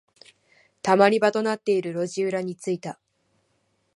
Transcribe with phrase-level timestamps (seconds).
[0.81, 2.99] 溜まり場となっている路地裏に着いた。